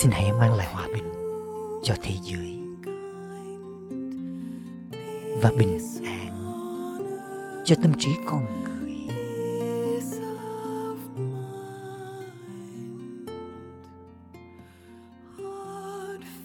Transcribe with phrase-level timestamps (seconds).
[0.00, 1.04] xin hãy mang lại hòa bình
[1.82, 2.60] cho thế giới
[5.42, 6.36] và bình an
[7.64, 8.94] cho tâm trí con người.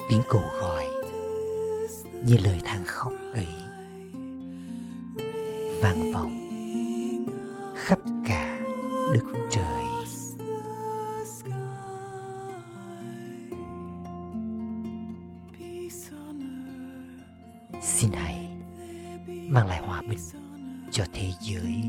[0.10, 0.86] Tiếng cầu gọi
[2.26, 3.48] như lời than khóc ấy
[5.82, 6.40] vang vọng
[7.76, 8.60] khắp cả
[9.14, 9.85] đất trời.
[19.50, 20.20] Mang lại hòa bình
[20.92, 21.82] cho thế giới.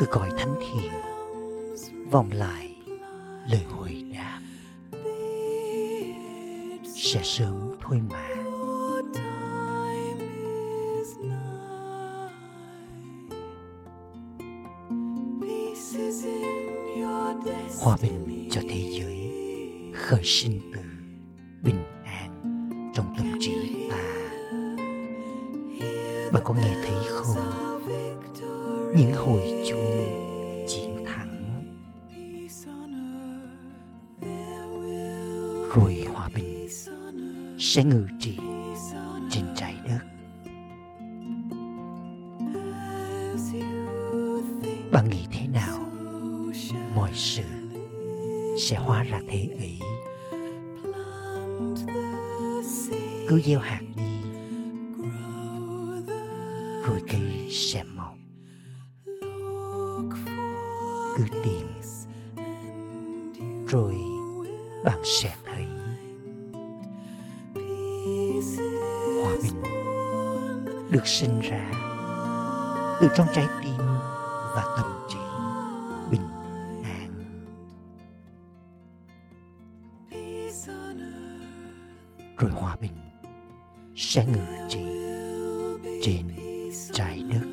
[0.00, 0.92] Từ cõi thánh thiện,
[2.10, 2.76] vòng lại
[3.50, 4.40] lời hồi đáp.
[6.94, 8.26] Sẽ sớm thôi mà.
[17.80, 19.29] Hòa bình cho thế giới
[19.94, 20.80] khởi sinh từ
[21.62, 22.30] bình an
[22.94, 23.96] trong tâm trí ta.
[26.32, 27.36] Bạn có nghe thấy không?
[28.96, 31.62] Những hồi chuông chiến thắng.
[35.74, 36.68] Rồi hòa bình
[37.58, 38.38] sẽ ngự trị
[39.30, 39.98] trên trái đất.
[44.92, 45.78] Bạn nghĩ thế nào?
[46.94, 47.42] Mọi sự
[48.60, 49.78] sẽ hóa ra thế ấy
[53.28, 54.22] cứ gieo hạt đi,
[56.86, 58.14] rồi cây sẽ mọc.
[61.16, 61.66] Cứ tìm,
[63.68, 63.94] rồi
[64.84, 65.66] bạn sẽ thấy
[69.22, 69.62] hòa bình
[70.90, 71.70] được sinh ra
[73.00, 73.78] từ trong trái tim
[74.54, 74.99] và tâm
[84.02, 84.80] sẽ ngự trị
[86.02, 86.28] trên
[86.92, 87.49] trái đất.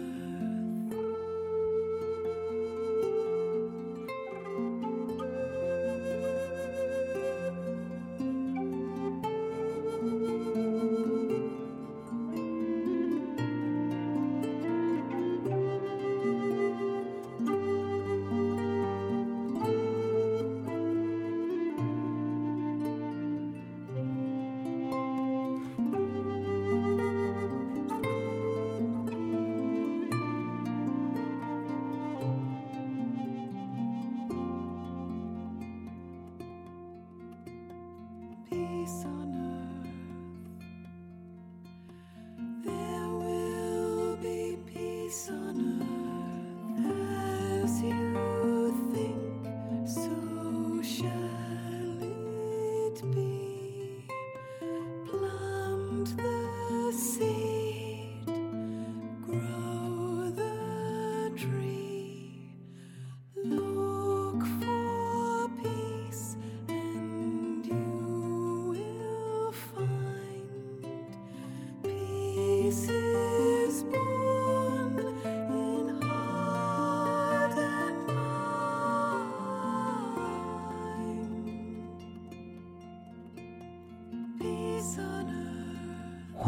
[53.06, 53.37] be.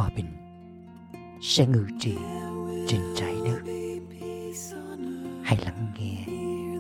[0.10, 0.26] Hòa bình,
[1.42, 2.16] sẽ ngự trị
[2.88, 3.60] trên trái đất.
[5.44, 6.26] Hãy lắng nghe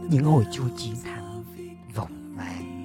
[0.09, 1.43] những hồi chuông chiến thắng
[1.95, 2.79] vọng vang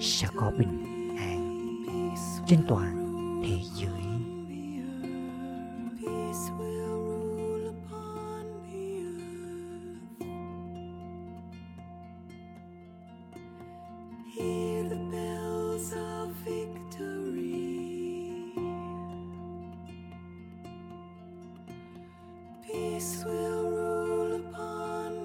[0.00, 0.84] sẽ có bình
[1.16, 1.70] an
[2.46, 3.03] trên toàn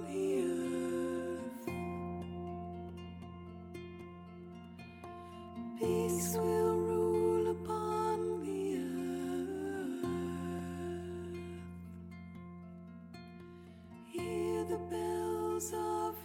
[0.07, 1.69] the earth.
[5.77, 8.61] Peace will rule upon the
[9.93, 10.07] earth.
[14.07, 16.15] Hear the bells of